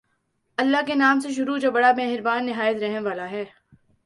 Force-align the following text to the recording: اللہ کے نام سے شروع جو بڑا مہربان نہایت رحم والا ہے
اللہ 0.57 0.81
کے 0.87 0.95
نام 0.95 1.19
سے 1.19 1.31
شروع 1.31 1.57
جو 1.57 1.71
بڑا 1.71 1.91
مہربان 1.97 2.45
نہایت 2.45 2.81
رحم 2.83 3.05
والا 3.05 3.29
ہے 3.31 3.43